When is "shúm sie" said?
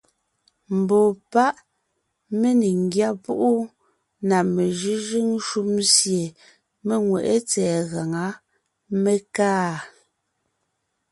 5.47-6.25